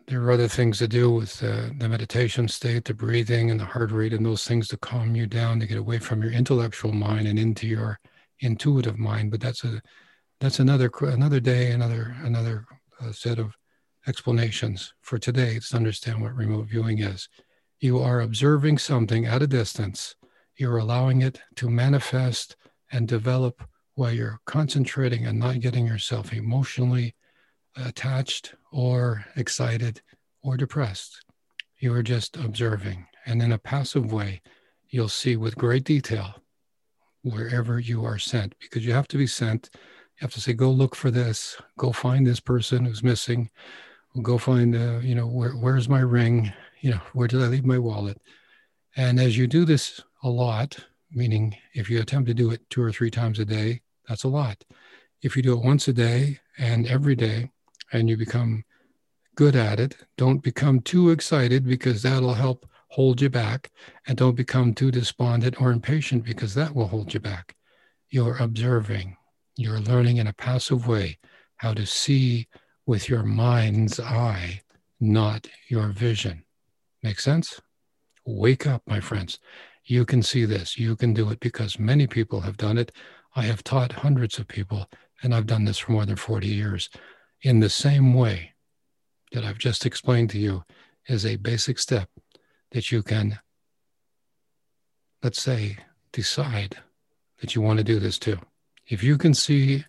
There 0.06 0.22
are 0.22 0.30
other 0.30 0.48
things 0.48 0.78
to 0.78 0.88
do 0.88 1.10
with 1.10 1.42
uh, 1.42 1.70
the 1.78 1.88
meditation 1.88 2.48
state, 2.48 2.84
the 2.84 2.94
breathing, 2.94 3.50
and 3.50 3.58
the 3.58 3.64
heart 3.64 3.90
rate, 3.90 4.12
and 4.12 4.24
those 4.24 4.46
things 4.46 4.68
to 4.68 4.76
calm 4.76 5.14
you 5.14 5.26
down 5.26 5.60
to 5.60 5.66
get 5.66 5.78
away 5.78 5.98
from 5.98 6.22
your 6.22 6.32
intellectual 6.32 6.92
mind 6.92 7.26
and 7.26 7.38
into 7.38 7.66
your 7.66 7.98
intuitive 8.40 8.98
mind, 8.98 9.30
but 9.30 9.40
that's 9.40 9.64
a 9.64 9.80
that's 10.40 10.58
another 10.58 10.90
another 11.02 11.40
day, 11.40 11.70
another 11.70 12.16
another 12.22 12.64
uh, 13.00 13.12
set 13.12 13.38
of 13.38 13.54
explanations 14.06 14.94
for 15.02 15.18
today. 15.18 15.54
Let's 15.54 15.74
understand 15.74 16.22
what 16.22 16.34
remote 16.34 16.68
viewing 16.68 17.00
is. 17.00 17.28
You 17.80 17.98
are 17.98 18.20
observing 18.20 18.78
something 18.78 19.26
at 19.26 19.42
a 19.42 19.46
distance. 19.46 20.16
You're 20.60 20.76
allowing 20.76 21.22
it 21.22 21.40
to 21.56 21.70
manifest 21.70 22.54
and 22.92 23.08
develop 23.08 23.62
while 23.94 24.12
you're 24.12 24.40
concentrating 24.44 25.24
and 25.24 25.38
not 25.38 25.60
getting 25.60 25.86
yourself 25.86 26.34
emotionally 26.34 27.14
attached 27.76 28.54
or 28.70 29.24
excited 29.36 30.02
or 30.42 30.58
depressed. 30.58 31.24
You 31.78 31.94
are 31.94 32.02
just 32.02 32.36
observing. 32.36 33.06
And 33.24 33.40
in 33.40 33.52
a 33.52 33.58
passive 33.58 34.12
way, 34.12 34.42
you'll 34.90 35.08
see 35.08 35.34
with 35.34 35.56
great 35.56 35.84
detail 35.84 36.42
wherever 37.22 37.80
you 37.80 38.04
are 38.04 38.18
sent 38.18 38.54
because 38.60 38.84
you 38.84 38.92
have 38.92 39.08
to 39.08 39.16
be 39.16 39.26
sent. 39.26 39.70
You 39.72 40.26
have 40.26 40.34
to 40.34 40.42
say, 40.42 40.52
go 40.52 40.70
look 40.70 40.94
for 40.94 41.10
this, 41.10 41.56
go 41.78 41.90
find 41.90 42.26
this 42.26 42.40
person 42.40 42.84
who's 42.84 43.02
missing, 43.02 43.48
go 44.20 44.36
find, 44.36 44.76
uh, 44.76 44.98
you 44.98 45.14
know, 45.14 45.26
where, 45.26 45.52
where's 45.52 45.88
my 45.88 46.00
ring? 46.00 46.52
You 46.82 46.90
know, 46.90 47.00
where 47.14 47.28
did 47.28 47.40
I 47.40 47.46
leave 47.46 47.64
my 47.64 47.78
wallet? 47.78 48.20
And 48.96 49.20
as 49.20 49.36
you 49.36 49.46
do 49.46 49.64
this 49.64 50.00
a 50.22 50.28
lot, 50.28 50.76
meaning 51.10 51.56
if 51.74 51.88
you 51.90 52.00
attempt 52.00 52.28
to 52.28 52.34
do 52.34 52.50
it 52.50 52.68
two 52.70 52.82
or 52.82 52.92
three 52.92 53.10
times 53.10 53.38
a 53.38 53.44
day, 53.44 53.82
that's 54.08 54.24
a 54.24 54.28
lot. 54.28 54.64
If 55.22 55.36
you 55.36 55.42
do 55.42 55.52
it 55.52 55.64
once 55.64 55.88
a 55.88 55.92
day 55.92 56.40
and 56.58 56.86
every 56.86 57.14
day, 57.14 57.50
and 57.92 58.08
you 58.08 58.16
become 58.16 58.64
good 59.34 59.56
at 59.56 59.80
it. 59.80 59.96
Don't 60.16 60.42
become 60.42 60.80
too 60.80 61.10
excited 61.10 61.64
because 61.64 62.02
that'll 62.02 62.34
help 62.34 62.66
hold 62.88 63.20
you 63.20 63.30
back. 63.30 63.70
And 64.06 64.16
don't 64.16 64.36
become 64.36 64.74
too 64.74 64.90
despondent 64.90 65.60
or 65.60 65.70
impatient 65.70 66.24
because 66.24 66.54
that 66.54 66.74
will 66.74 66.88
hold 66.88 67.14
you 67.14 67.20
back. 67.20 67.56
You're 68.10 68.36
observing, 68.38 69.16
you're 69.56 69.80
learning 69.80 70.16
in 70.18 70.26
a 70.26 70.32
passive 70.32 70.86
way 70.86 71.18
how 71.56 71.74
to 71.74 71.86
see 71.86 72.48
with 72.86 73.08
your 73.08 73.22
mind's 73.22 74.00
eye, 74.00 74.62
not 74.98 75.46
your 75.68 75.88
vision. 75.88 76.44
Make 77.02 77.20
sense? 77.20 77.60
Wake 78.32 78.66
up, 78.66 78.82
my 78.86 79.00
friends. 79.00 79.38
You 79.84 80.04
can 80.04 80.22
see 80.22 80.44
this. 80.44 80.78
You 80.78 80.94
can 80.94 81.12
do 81.12 81.30
it 81.30 81.40
because 81.40 81.78
many 81.78 82.06
people 82.06 82.40
have 82.42 82.56
done 82.56 82.78
it. 82.78 82.92
I 83.34 83.42
have 83.42 83.64
taught 83.64 83.92
hundreds 83.92 84.38
of 84.38 84.46
people, 84.46 84.88
and 85.22 85.34
I've 85.34 85.46
done 85.46 85.64
this 85.64 85.78
for 85.78 85.92
more 85.92 86.06
than 86.06 86.16
40 86.16 86.46
years 86.46 86.88
in 87.42 87.60
the 87.60 87.68
same 87.68 88.14
way 88.14 88.52
that 89.32 89.44
I've 89.44 89.58
just 89.58 89.84
explained 89.84 90.30
to 90.30 90.38
you 90.38 90.64
is 91.08 91.26
a 91.26 91.36
basic 91.36 91.78
step 91.78 92.08
that 92.70 92.92
you 92.92 93.02
can, 93.02 93.40
let's 95.22 95.42
say, 95.42 95.78
decide 96.12 96.76
that 97.40 97.54
you 97.54 97.62
want 97.62 97.78
to 97.78 97.84
do 97.84 97.98
this 97.98 98.18
too. 98.18 98.38
If 98.86 99.02
you 99.02 99.18
can 99.18 99.34
see 99.34 99.84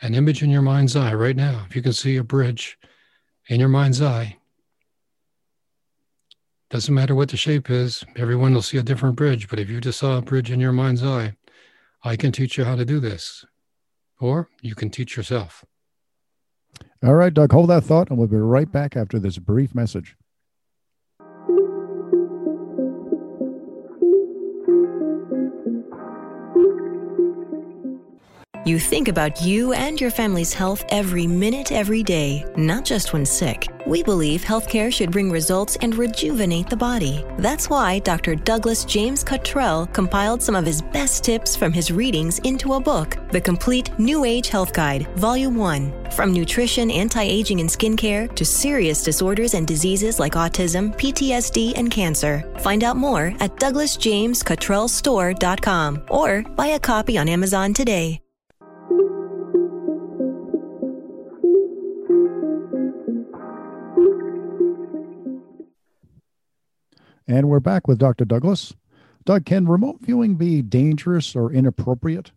an 0.00 0.14
image 0.14 0.42
in 0.42 0.50
your 0.50 0.62
mind's 0.62 0.96
eye 0.96 1.14
right 1.14 1.36
now, 1.36 1.64
if 1.68 1.76
you 1.76 1.82
can 1.82 1.92
see 1.92 2.16
a 2.16 2.24
bridge 2.24 2.78
in 3.48 3.60
your 3.60 3.68
mind's 3.68 4.00
eye, 4.00 4.38
doesn't 6.72 6.94
matter 6.94 7.14
what 7.14 7.28
the 7.28 7.36
shape 7.36 7.68
is, 7.68 8.02
everyone 8.16 8.54
will 8.54 8.62
see 8.62 8.78
a 8.78 8.82
different 8.82 9.14
bridge. 9.14 9.46
But 9.50 9.60
if 9.60 9.68
you 9.68 9.78
just 9.78 9.98
saw 9.98 10.16
a 10.16 10.22
bridge 10.22 10.50
in 10.50 10.58
your 10.58 10.72
mind's 10.72 11.04
eye, 11.04 11.34
I 12.02 12.16
can 12.16 12.32
teach 12.32 12.56
you 12.56 12.64
how 12.64 12.76
to 12.76 12.84
do 12.86 12.98
this. 12.98 13.44
Or 14.18 14.48
you 14.62 14.74
can 14.74 14.88
teach 14.88 15.14
yourself. 15.14 15.66
All 17.04 17.12
right, 17.12 17.34
Doug, 17.34 17.52
hold 17.52 17.68
that 17.68 17.84
thought, 17.84 18.08
and 18.08 18.18
we'll 18.18 18.26
be 18.26 18.38
right 18.38 18.72
back 18.72 18.96
after 18.96 19.18
this 19.18 19.36
brief 19.36 19.74
message. 19.74 20.16
You 28.64 28.78
think 28.78 29.08
about 29.08 29.42
you 29.42 29.72
and 29.72 30.00
your 30.00 30.12
family's 30.12 30.54
health 30.54 30.84
every 30.90 31.26
minute, 31.26 31.72
every 31.72 32.04
day, 32.04 32.44
not 32.56 32.84
just 32.84 33.12
when 33.12 33.26
sick. 33.26 33.66
We 33.88 34.04
believe 34.04 34.42
healthcare 34.42 34.92
should 34.92 35.10
bring 35.10 35.32
results 35.32 35.76
and 35.80 35.96
rejuvenate 35.96 36.70
the 36.70 36.76
body. 36.76 37.24
That's 37.38 37.68
why 37.68 37.98
Dr. 37.98 38.36
Douglas 38.36 38.84
James 38.84 39.24
Cottrell 39.24 39.88
compiled 39.88 40.40
some 40.40 40.54
of 40.54 40.64
his 40.64 40.80
best 40.80 41.24
tips 41.24 41.56
from 41.56 41.72
his 41.72 41.90
readings 41.90 42.38
into 42.40 42.74
a 42.74 42.80
book, 42.80 43.16
The 43.32 43.40
Complete 43.40 43.98
New 43.98 44.24
Age 44.24 44.48
Health 44.48 44.72
Guide, 44.72 45.08
Volume 45.16 45.56
1. 45.56 46.12
From 46.12 46.32
nutrition, 46.32 46.88
anti 46.92 47.24
aging, 47.24 47.58
and 47.58 47.68
skincare 47.68 48.32
to 48.36 48.44
serious 48.44 49.02
disorders 49.02 49.54
and 49.54 49.66
diseases 49.66 50.20
like 50.20 50.34
autism, 50.34 50.96
PTSD, 50.96 51.76
and 51.76 51.90
cancer. 51.90 52.48
Find 52.60 52.84
out 52.84 52.96
more 52.96 53.34
at 53.40 53.56
douglasjamescottrellstore.com 53.56 56.02
or 56.10 56.42
buy 56.42 56.68
a 56.68 56.78
copy 56.78 57.18
on 57.18 57.28
Amazon 57.28 57.74
today. 57.74 58.21
And 67.26 67.48
we're 67.48 67.60
back 67.60 67.86
with 67.86 67.98
Dr. 67.98 68.24
Douglas. 68.24 68.74
Doug, 69.24 69.44
can 69.44 69.66
remote 69.66 69.98
viewing 70.00 70.34
be 70.34 70.62
dangerous 70.62 71.36
or 71.36 71.52
inappropriate? 71.52 72.32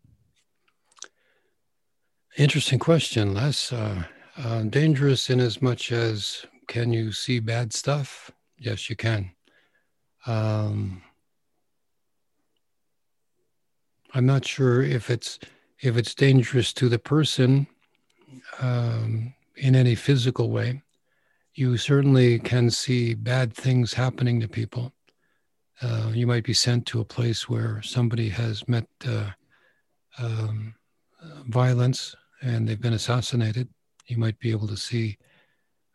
Interesting 2.37 2.79
question, 2.79 3.33
Les. 3.33 3.71
Uh, 3.73 4.03
uh, 4.37 4.63
dangerous 4.63 5.29
in 5.29 5.39
as 5.39 5.61
much 5.61 5.91
as 5.91 6.45
can 6.67 6.91
you 6.91 7.11
see 7.11 7.39
bad 7.39 7.73
stuff? 7.73 8.29
Yes, 8.57 8.89
you 8.89 8.95
can. 8.95 9.31
Um, 10.27 11.01
I'm 14.13 14.25
not 14.25 14.45
sure 14.45 14.81
if 14.81 15.09
it's 15.09 15.39
if 15.81 15.97
it's 15.97 16.15
dangerous 16.15 16.73
to 16.73 16.89
the 16.89 16.99
person 16.99 17.67
um, 18.59 19.33
in 19.55 19.75
any 19.75 19.95
physical 19.95 20.49
way 20.49 20.81
you 21.55 21.77
certainly 21.77 22.37
can 22.37 22.69
see 22.69 23.13
bad 23.13 23.53
things 23.53 23.93
happening 23.93 24.41
to 24.41 24.47
people. 24.47 24.93
Uh, 25.81 26.11
you 26.13 26.27
might 26.27 26.43
be 26.43 26.53
sent 26.53 26.85
to 26.85 26.99
a 26.99 27.05
place 27.05 27.47
where 27.47 27.81
somebody 27.81 28.27
has 28.29 28.67
met 28.67 28.85
uh, 29.07 29.29
um, 30.19 30.75
violence 31.47 32.13
and 32.41 32.67
they've 32.67 32.81
been 32.81 32.93
assassinated. 32.93 33.69
You 34.07 34.17
might 34.17 34.37
be 34.39 34.51
able 34.51 34.67
to 34.67 34.77
see 34.77 35.17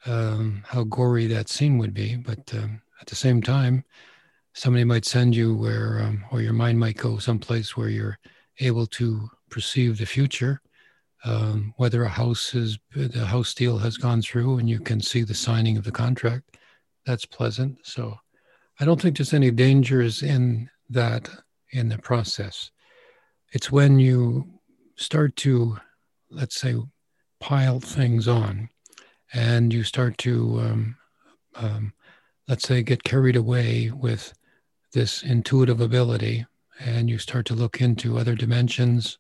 um, 0.07 0.62
how 0.67 0.85
gory 0.85 1.26
that 1.26 1.50
scene 1.50 1.76
would 1.76 1.93
be, 1.93 2.17
but 2.17 2.52
um, 2.55 2.81
at 3.00 3.07
the 3.07 3.17
same 3.17 3.43
time, 3.43 3.85
somebody 4.55 4.85
might 4.85 5.05
send 5.05 5.37
you 5.37 5.55
where, 5.55 6.00
um, 6.02 6.25
or 6.33 6.40
your 6.40 6.55
mind 6.55 6.79
might 6.79 6.97
go 6.97 7.19
someplace 7.19 7.76
where 7.76 7.90
you're 7.90 8.19
able 8.61 8.87
to 8.87 9.29
perceive 9.50 9.99
the 9.99 10.07
future 10.07 10.61
um, 11.25 11.75
whether 11.77 12.03
a 12.03 12.09
house 12.09 12.55
is 12.55 12.79
the 12.95 13.27
house 13.27 13.53
deal 13.55 13.79
has 13.79 13.97
gone 13.97 14.23
through 14.23 14.59
and 14.59 14.69
you 14.69 14.81
can 14.81 15.00
see 15.00 15.23
the 15.23 15.35
signing 15.35 15.77
of 15.77 15.85
the 15.85 15.93
contract. 15.93 16.57
That's 17.07 17.27
pleasant. 17.27 17.79
So 17.83 18.19
I 18.79 18.85
don't 18.85 19.00
think 19.00 19.17
there's 19.17 19.35
any 19.35 19.50
dangers 19.50 20.23
in 20.23 20.71
that 20.89 21.29
in 21.71 21.89
the 21.89 21.99
process. 21.99 22.71
It's 23.53 23.71
when 23.71 23.99
you 23.99 24.61
start 24.97 25.37
to, 25.37 25.77
let's 26.31 26.59
say, 26.59 26.77
pile 27.41 27.81
things 27.81 28.29
on 28.29 28.69
and 29.33 29.73
you 29.73 29.85
start 29.85 30.19
to, 30.19 30.61
um, 30.61 30.97
um, 31.55 31.93
let's 32.49 32.67
say, 32.67 32.83
get 32.83 33.05
carried 33.05 33.37
away 33.37 33.91
with 33.91 34.33
this 34.93 35.23
intuitive 35.23 35.81
ability 35.81 36.47
and 36.81 37.11
you 37.11 37.19
start 37.19 37.47
to 37.47 37.55
look 37.55 37.81
into 37.81 38.19
other 38.19 38.35
dimensions 38.35 39.19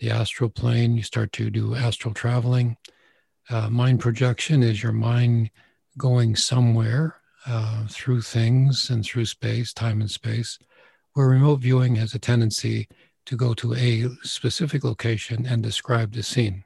the 0.00 0.10
astral 0.10 0.50
plane. 0.50 0.96
You 0.96 1.02
start 1.02 1.32
to 1.32 1.50
do 1.50 1.74
astral 1.74 2.14
traveling. 2.14 2.76
Uh, 3.48 3.70
mind 3.70 4.00
projection 4.00 4.62
is 4.62 4.82
your 4.82 4.92
mind 4.92 5.50
going 5.98 6.36
somewhere 6.36 7.16
uh, 7.46 7.86
through 7.88 8.22
things 8.22 8.90
and 8.90 9.04
through 9.04 9.26
space, 9.26 9.72
time 9.72 10.00
and 10.00 10.10
space, 10.10 10.58
where 11.12 11.28
remote 11.28 11.60
viewing 11.60 11.96
has 11.96 12.14
a 12.14 12.18
tendency 12.18 12.88
to 13.24 13.36
go 13.36 13.54
to 13.54 13.74
a 13.74 14.08
specific 14.22 14.84
location 14.84 15.46
and 15.46 15.62
describe 15.62 16.12
the 16.12 16.22
scene. 16.22 16.64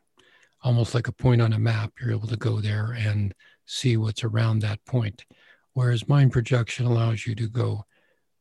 Almost 0.63 0.95
like 0.95 1.09
a 1.09 1.13
point 1.13 1.41
on 1.41 1.53
a 1.53 1.59
map, 1.59 1.93
you're 2.01 2.13
able 2.13 2.29
to 2.29 2.37
go 2.37 2.61
there 2.61 2.97
and 2.99 3.35
see 3.67 3.97
what's 3.97 4.25
around 4.25 4.61
that 4.61 4.85
point. 4.85 5.25
Whereas 5.73 6.09
mind 6.09 6.33
projection 6.33 6.87
allows 6.87 7.27
you 7.27 7.35
to 7.37 7.49
go 7.49 7.85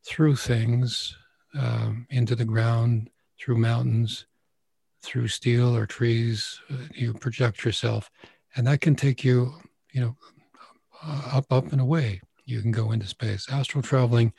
through 0.05 0.35
things, 0.37 1.15
um, 1.57 2.07
into 2.09 2.35
the 2.35 2.45
ground, 2.45 3.09
through 3.39 3.57
mountains, 3.57 4.25
through 5.01 5.27
steel 5.27 5.75
or 5.75 5.85
trees. 5.85 6.59
Uh, 6.71 6.77
you 6.93 7.13
project 7.13 7.63
yourself, 7.63 8.09
and 8.55 8.67
that 8.67 8.81
can 8.81 8.95
take 8.95 9.23
you, 9.23 9.53
you 9.91 10.01
know, 10.01 10.17
uh, 11.03 11.31
up, 11.33 11.45
up 11.51 11.71
and 11.71 11.81
away. 11.81 12.21
You 12.45 12.61
can 12.61 12.71
go 12.71 12.91
into 12.91 13.07
space. 13.07 13.47
Astral 13.51 13.81
traveling 13.81 14.33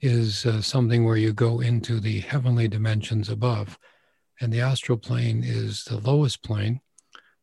is 0.00 0.46
uh, 0.46 0.62
something 0.62 1.04
where 1.04 1.16
you 1.16 1.32
go 1.32 1.60
into 1.60 2.00
the 2.00 2.20
heavenly 2.20 2.68
dimensions 2.68 3.28
above, 3.28 3.78
and 4.40 4.52
the 4.52 4.60
astral 4.60 4.98
plane 4.98 5.42
is 5.44 5.84
the 5.84 5.98
lowest 5.98 6.42
plane, 6.42 6.80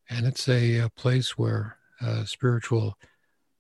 and 0.10 0.26
it's 0.26 0.48
a, 0.48 0.80
a 0.80 0.90
place 0.90 1.38
where 1.38 1.78
uh, 2.02 2.24
spiritual 2.26 2.98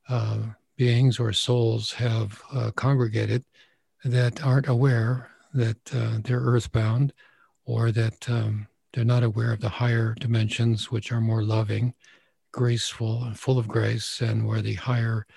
uh, 0.09 0.39
beings 0.77 1.19
or 1.19 1.33
souls 1.33 1.91
have 1.93 2.41
uh, 2.53 2.71
congregated 2.75 3.43
that 4.03 4.43
aren't 4.43 4.67
aware 4.67 5.29
that 5.53 5.83
they're 5.85 6.41
earthbound 6.41 7.13
or 7.65 7.91
that 7.91 8.29
um, 8.29 8.67
They're 8.95 9.03
not 9.03 9.23
aware 9.23 9.51
of 9.51 9.59
the 9.59 9.67
higher 9.67 10.15
dimensions, 10.17 10.89
which 10.89 11.11
are 11.11 11.19
more 11.19 11.43
loving, 11.43 11.93
graceful, 12.53 13.25
and 13.25 13.37
full 13.37 13.59
of 13.59 13.67
grace, 13.67 14.21
and 14.21 14.47
where 14.47 14.61
the 14.61 14.75
higher 14.75 15.27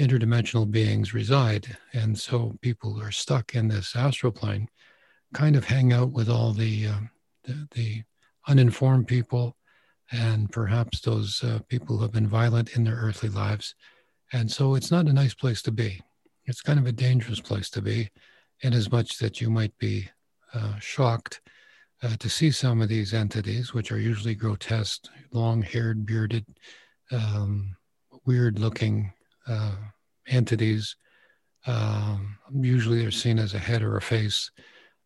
interdimensional 0.00 0.68
beings 0.68 1.14
reside. 1.14 1.76
And 1.92 2.18
so 2.18 2.58
people 2.60 2.94
who 2.94 3.02
are 3.02 3.12
stuck 3.12 3.54
in 3.54 3.68
this 3.68 3.94
astral 3.94 4.32
plane 4.32 4.68
kind 5.32 5.54
of 5.54 5.64
hang 5.64 5.92
out 5.92 6.10
with 6.10 6.28
all 6.28 6.52
the, 6.52 6.88
uh, 6.88 7.00
the, 7.44 7.68
the, 7.70 8.02
uninformed 8.46 9.08
people 9.08 9.56
and 10.12 10.52
perhaps 10.52 11.00
those 11.00 11.42
uh, 11.42 11.58
people 11.68 11.96
who 11.96 12.02
have 12.02 12.12
been 12.12 12.28
violent 12.28 12.76
in 12.76 12.84
their 12.84 12.96
earthly 12.96 13.30
lives. 13.30 13.74
And 14.34 14.50
so 14.50 14.74
it's 14.74 14.90
not 14.90 15.06
a 15.06 15.14
nice 15.14 15.32
place 15.32 15.62
to 15.62 15.72
be. 15.72 16.02
It's 16.44 16.60
kind 16.60 16.78
of 16.78 16.86
a 16.86 16.92
dangerous 16.92 17.40
place 17.40 17.70
to 17.70 17.80
be, 17.80 18.10
in 18.60 18.74
as 18.74 18.92
much 18.92 19.16
that 19.18 19.40
you 19.40 19.48
might 19.48 19.72
be 19.78 20.10
uh, 20.52 20.78
shocked 20.78 21.40
uh, 22.04 22.16
to 22.18 22.28
see 22.28 22.50
some 22.50 22.82
of 22.82 22.88
these 22.88 23.14
entities, 23.14 23.72
which 23.72 23.90
are 23.90 23.98
usually 23.98 24.34
grotesque, 24.34 25.06
long 25.32 25.62
haired, 25.62 26.04
bearded, 26.04 26.44
um, 27.10 27.74
weird 28.26 28.58
looking 28.58 29.12
uh, 29.46 29.76
entities. 30.28 30.96
Um, 31.66 32.36
usually 32.52 33.00
they're 33.00 33.10
seen 33.10 33.38
as 33.38 33.54
a 33.54 33.58
head 33.58 33.82
or 33.82 33.96
a 33.96 34.02
face, 34.02 34.50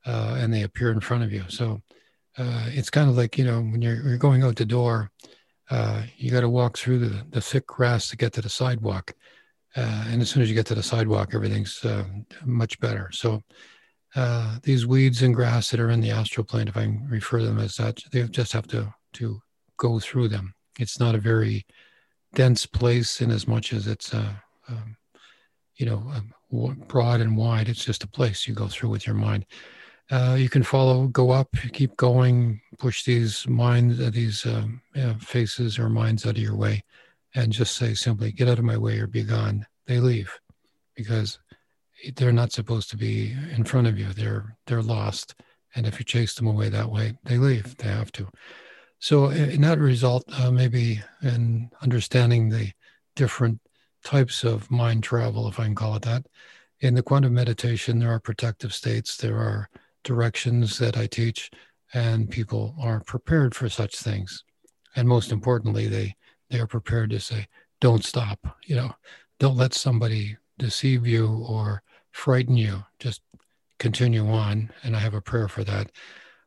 uh, 0.06 0.36
and 0.38 0.52
they 0.52 0.62
appear 0.62 0.90
in 0.90 1.00
front 1.00 1.22
of 1.22 1.32
you. 1.32 1.44
So 1.48 1.82
uh, 2.36 2.66
it's 2.68 2.90
kind 2.90 3.08
of 3.08 3.16
like, 3.16 3.38
you 3.38 3.44
know, 3.44 3.60
when 3.60 3.80
you're, 3.80 4.02
you're 4.02 4.18
going 4.18 4.42
out 4.42 4.56
the 4.56 4.64
door, 4.64 5.10
uh, 5.70 6.02
you 6.16 6.30
got 6.30 6.40
to 6.40 6.48
walk 6.48 6.78
through 6.78 6.98
the, 6.98 7.24
the 7.30 7.40
thick 7.40 7.66
grass 7.66 8.08
to 8.08 8.16
get 8.16 8.32
to 8.32 8.42
the 8.42 8.48
sidewalk. 8.48 9.14
and 9.76 10.20
as 10.20 10.30
soon 10.30 10.42
as 10.42 10.48
you 10.48 10.54
get 10.54 10.66
to 10.66 10.74
the 10.74 10.82
sidewalk, 10.82 11.32
everything's 11.32 11.84
much 12.44 12.80
better. 12.80 13.10
So 13.12 13.42
uh, 14.14 14.58
these 14.62 14.86
weeds 14.86 15.22
and 15.22 15.34
grass 15.34 15.70
that 15.70 15.80
are 15.80 15.90
in 15.90 16.00
the 16.00 16.10
astral 16.10 16.44
plane, 16.44 16.68
if 16.68 16.76
I 16.76 16.98
refer 17.08 17.40
to 17.40 17.46
them 17.46 17.58
as 17.58 17.74
such, 17.74 18.08
they 18.10 18.22
just 18.24 18.52
have 18.52 18.66
to 18.68 18.94
to 19.14 19.40
go 19.76 19.98
through 19.98 20.28
them. 20.28 20.54
It's 20.78 21.00
not 21.00 21.14
a 21.14 21.18
very 21.18 21.66
dense 22.34 22.66
place 22.66 23.20
in 23.20 23.30
as 23.30 23.48
much 23.48 23.72
as 23.72 23.86
it's 23.86 24.12
a, 24.12 24.42
uh, 24.68 24.72
um, 24.72 24.96
you 25.76 25.86
know 25.86 26.12
broad 26.88 27.20
and 27.20 27.36
wide. 27.36 27.68
It's 27.68 27.84
just 27.84 28.04
a 28.04 28.08
place 28.08 28.46
you 28.46 28.54
go 28.54 28.68
through 28.68 28.90
with 28.90 29.06
your 29.06 29.16
mind. 29.16 29.46
Uh, 30.10 30.36
you 30.38 30.48
can 30.48 30.62
follow, 30.62 31.06
go 31.08 31.30
up, 31.30 31.48
keep 31.72 31.94
going, 31.98 32.60
push 32.78 33.04
these 33.04 33.46
minds, 33.46 34.00
uh, 34.00 34.10
these 34.10 34.46
um, 34.46 34.80
faces 35.20 35.78
or 35.78 35.90
minds 35.90 36.24
out 36.24 36.36
of 36.36 36.42
your 36.42 36.56
way, 36.56 36.82
and 37.34 37.52
just 37.52 37.76
say 37.76 37.92
simply, 37.92 38.32
"Get 38.32 38.48
out 38.48 38.58
of 38.58 38.64
my 38.64 38.78
way 38.78 38.98
or 38.98 39.06
be 39.06 39.22
gone." 39.22 39.66
They 39.86 40.00
leave 40.00 40.32
because 40.94 41.38
they're 42.16 42.32
not 42.32 42.52
supposed 42.52 42.90
to 42.90 42.96
be 42.96 43.34
in 43.54 43.64
front 43.64 43.86
of 43.86 43.98
you. 43.98 44.12
They're 44.12 44.56
they're 44.66 44.82
lost, 44.82 45.34
and 45.74 45.86
if 45.86 45.98
you 45.98 46.04
chase 46.04 46.34
them 46.34 46.46
away 46.46 46.68
that 46.68 46.90
way, 46.90 47.14
they 47.24 47.38
leave. 47.38 47.76
They 47.76 47.88
have 47.88 48.12
to. 48.12 48.28
So 49.00 49.30
in 49.30 49.60
that 49.62 49.78
result, 49.78 50.24
uh, 50.40 50.50
maybe 50.50 51.00
in 51.22 51.70
understanding 51.82 52.48
the 52.48 52.72
different 53.14 53.60
types 54.04 54.44
of 54.44 54.70
mind 54.70 55.04
travel, 55.04 55.48
if 55.48 55.60
I 55.60 55.64
can 55.64 55.74
call 55.74 55.94
it 55.96 56.02
that, 56.02 56.26
in 56.80 56.94
the 56.94 57.02
quantum 57.02 57.34
meditation, 57.34 57.98
there 57.98 58.10
are 58.12 58.20
protective 58.20 58.74
states. 58.74 59.16
There 59.16 59.36
are 59.36 59.68
directions 60.04 60.78
that 60.78 60.96
I 60.96 61.06
teach, 61.06 61.50
and 61.94 62.30
people 62.30 62.74
are 62.80 63.00
prepared 63.00 63.54
for 63.54 63.68
such 63.68 63.96
things. 63.96 64.44
And 64.96 65.08
most 65.08 65.32
importantly, 65.32 65.86
they 65.88 66.16
they 66.50 66.60
are 66.60 66.66
prepared 66.66 67.10
to 67.10 67.20
say, 67.20 67.46
"Don't 67.80 68.04
stop." 68.04 68.58
You 68.66 68.76
know, 68.76 68.94
don't 69.38 69.56
let 69.56 69.74
somebody 69.74 70.36
deceive 70.58 71.06
you 71.06 71.44
or 71.48 71.82
frighten 72.18 72.56
you. 72.56 72.84
Just 72.98 73.22
continue 73.78 74.28
on. 74.28 74.70
And 74.82 74.96
I 74.96 74.98
have 74.98 75.14
a 75.14 75.20
prayer 75.20 75.48
for 75.48 75.62
that. 75.64 75.92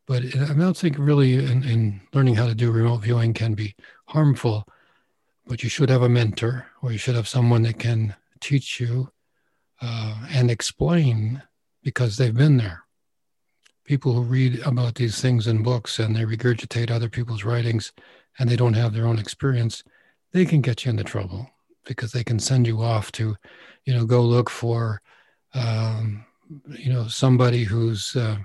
But 0.05 0.23
I 0.23 0.53
don't 0.53 0.75
think 0.75 0.97
really 0.99 1.35
in, 1.35 1.63
in 1.63 2.01
learning 2.13 2.35
how 2.35 2.47
to 2.47 2.55
do 2.55 2.71
remote 2.71 2.97
viewing 2.97 3.33
can 3.33 3.53
be 3.53 3.75
harmful, 4.07 4.67
but 5.47 5.63
you 5.63 5.69
should 5.69 5.89
have 5.89 6.01
a 6.01 6.09
mentor 6.09 6.67
or 6.81 6.91
you 6.91 6.97
should 6.97 7.15
have 7.15 7.27
someone 7.27 7.61
that 7.63 7.79
can 7.79 8.15
teach 8.41 8.81
you 8.81 9.09
uh, 9.81 10.27
and 10.29 10.51
explain 10.51 11.41
because 11.83 12.17
they've 12.17 12.35
been 12.35 12.57
there. 12.57 12.83
People 13.85 14.13
who 14.13 14.23
read 14.23 14.59
about 14.65 14.95
these 14.95 15.21
things 15.21 15.47
in 15.47 15.63
books 15.63 15.99
and 15.99 16.15
they 16.15 16.23
regurgitate 16.23 16.91
other 16.91 17.09
people's 17.09 17.45
writings 17.45 17.93
and 18.37 18.49
they 18.49 18.57
don't 18.57 18.73
have 18.73 18.93
their 18.93 19.07
own 19.07 19.19
experience, 19.19 19.83
they 20.33 20.45
can 20.45 20.59
get 20.59 20.83
you 20.83 20.91
into 20.91 21.03
trouble 21.03 21.49
because 21.85 22.11
they 22.11 22.23
can 22.23 22.39
send 22.39 22.67
you 22.67 22.81
off 22.81 23.11
to, 23.13 23.35
you 23.85 23.93
know, 23.93 24.05
go 24.05 24.21
look 24.21 24.49
for 24.49 25.01
um, 25.53 26.25
you 26.67 26.91
know, 26.91 27.07
somebody 27.07 27.63
who's 27.63 28.15
uh, 28.15 28.37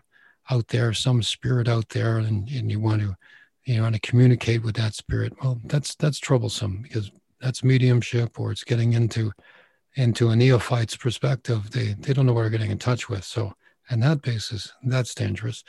out 0.51 0.69
there, 0.69 0.92
some 0.92 1.23
spirit 1.23 1.69
out 1.69 1.88
there, 1.90 2.19
and, 2.19 2.49
and 2.49 2.71
you 2.71 2.81
want 2.81 3.03
to, 3.03 3.16
you 3.64 3.83
want 3.83 3.95
to 3.95 4.01
communicate 4.01 4.62
with 4.62 4.77
that 4.77 4.95
spirit. 4.95 5.33
Well, 5.42 5.61
that's 5.64 5.95
that's 5.97 6.19
troublesome 6.19 6.83
because 6.83 7.11
that's 7.40 7.64
mediumship, 7.64 8.38
or 8.38 8.53
it's 8.53 8.64
getting 8.64 8.92
into 8.92 9.33
into 9.95 10.29
a 10.29 10.37
neophyte's 10.37 10.97
perspective. 10.97 11.71
They 11.71 11.95
they 11.99 12.12
don't 12.12 12.27
know 12.27 12.33
what 12.33 12.42
they're 12.42 12.51
getting 12.51 12.71
in 12.71 12.79
touch 12.79 13.09
with. 13.09 13.25
So, 13.25 13.55
on 13.90 14.01
that 14.01 14.23
basis, 14.23 14.73
that's 14.85 15.14
dangerous. 15.14 15.64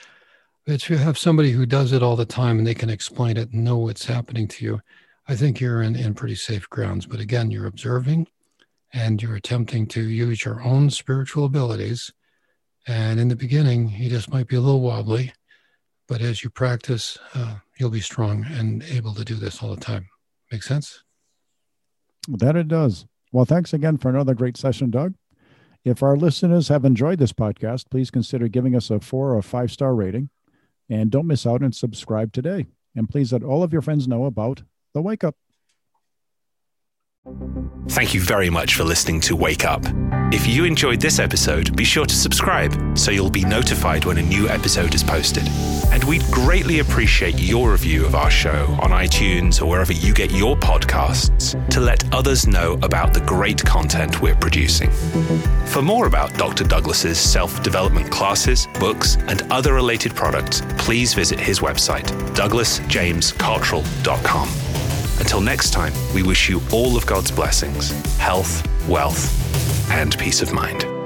But 0.65 0.75
if 0.75 0.89
you 0.89 0.97
have 0.97 1.17
somebody 1.17 1.51
who 1.51 1.65
does 1.65 1.93
it 1.93 2.03
all 2.03 2.17
the 2.17 2.25
time 2.25 2.57
and 2.57 2.67
they 2.67 2.75
can 2.75 2.89
explain 2.89 3.37
it 3.37 3.53
and 3.53 3.63
know 3.63 3.77
what's 3.77 4.05
happening 4.05 4.49
to 4.49 4.65
you, 4.65 4.81
I 5.27 5.35
think 5.35 5.61
you're 5.61 5.81
in, 5.81 5.95
in 5.95 6.13
pretty 6.13 6.35
safe 6.35 6.69
grounds. 6.69 7.05
But 7.05 7.21
again, 7.21 7.51
you're 7.51 7.67
observing 7.67 8.27
and 8.93 9.21
you're 9.21 9.35
attempting 9.35 9.87
to 9.87 10.01
use 10.01 10.45
your 10.45 10.61
own 10.61 10.89
spiritual 10.89 11.45
abilities. 11.45 12.11
And 12.87 13.19
in 13.19 13.27
the 13.27 13.35
beginning, 13.35 13.89
you 13.89 14.09
just 14.09 14.31
might 14.31 14.47
be 14.47 14.55
a 14.55 14.61
little 14.61 14.81
wobbly, 14.81 15.33
but 16.07 16.21
as 16.21 16.43
you 16.43 16.49
practice, 16.49 17.17
uh, 17.33 17.55
you'll 17.77 17.89
be 17.89 18.01
strong 18.01 18.45
and 18.45 18.83
able 18.83 19.13
to 19.13 19.25
do 19.25 19.35
this 19.35 19.61
all 19.61 19.75
the 19.75 19.81
time. 19.81 20.07
Make 20.51 20.63
sense? 20.63 21.03
That 22.27 22.55
it 22.55 22.67
does. 22.67 23.05
Well, 23.31 23.45
thanks 23.45 23.73
again 23.73 23.97
for 23.97 24.09
another 24.09 24.33
great 24.33 24.57
session, 24.57 24.89
Doug. 24.89 25.15
If 25.83 26.03
our 26.03 26.17
listeners 26.17 26.67
have 26.69 26.85
enjoyed 26.85 27.19
this 27.19 27.33
podcast, 27.33 27.89
please 27.89 28.11
consider 28.11 28.47
giving 28.47 28.75
us 28.75 28.89
a 28.89 28.99
four 28.99 29.35
or 29.35 29.41
five 29.41 29.71
star 29.71 29.95
rating. 29.95 30.29
And 30.89 31.11
don't 31.11 31.27
miss 31.27 31.45
out 31.45 31.61
and 31.61 31.75
subscribe 31.75 32.31
today. 32.31 32.65
And 32.95 33.09
please 33.09 33.33
let 33.33 33.43
all 33.43 33.63
of 33.63 33.73
your 33.73 33.81
friends 33.81 34.07
know 34.07 34.25
about 34.25 34.63
the 34.93 35.01
Wake 35.01 35.23
Up. 35.23 35.35
Thank 37.89 38.13
you 38.13 38.21
very 38.21 38.49
much 38.49 38.75
for 38.75 38.83
listening 38.83 39.21
to 39.21 39.35
Wake 39.35 39.65
Up. 39.65 39.81
If 40.31 40.47
you 40.47 40.65
enjoyed 40.65 40.99
this 40.99 41.19
episode, 41.19 41.75
be 41.75 41.83
sure 41.83 42.05
to 42.05 42.15
subscribe 42.15 42.97
so 42.97 43.11
you'll 43.11 43.29
be 43.29 43.45
notified 43.45 44.05
when 44.05 44.17
a 44.17 44.21
new 44.21 44.47
episode 44.49 44.93
is 44.93 45.03
posted. 45.03 45.47
And 45.91 46.03
we'd 46.03 46.23
greatly 46.31 46.79
appreciate 46.79 47.39
your 47.39 47.71
review 47.71 48.05
of 48.05 48.13
our 48.13 48.29
show 48.29 48.65
on 48.81 48.91
iTunes 48.91 49.61
or 49.61 49.67
wherever 49.67 49.93
you 49.93 50.13
get 50.13 50.31
your 50.31 50.57
podcasts 50.57 51.55
to 51.69 51.79
let 51.79 52.13
others 52.13 52.45
know 52.45 52.73
about 52.81 53.13
the 53.13 53.21
great 53.21 53.63
content 53.63 54.21
we're 54.21 54.35
producing. 54.35 54.91
For 55.65 55.81
more 55.81 56.07
about 56.07 56.33
Dr. 56.35 56.65
Douglas's 56.65 57.17
self-development 57.17 58.11
classes, 58.11 58.67
books, 58.79 59.15
and 59.27 59.43
other 59.51 59.73
related 59.73 60.13
products, 60.13 60.61
please 60.77 61.13
visit 61.13 61.39
his 61.39 61.59
website, 61.59 62.05
douglasjamescottrell.com. 62.35 64.66
Until 65.19 65.41
next 65.41 65.71
time, 65.71 65.93
we 66.13 66.23
wish 66.23 66.49
you 66.49 66.61
all 66.71 66.95
of 66.95 67.05
God's 67.05 67.31
blessings, 67.31 67.91
health, 68.17 68.63
wealth, 68.87 69.91
and 69.91 70.17
peace 70.17 70.41
of 70.41 70.53
mind. 70.53 70.96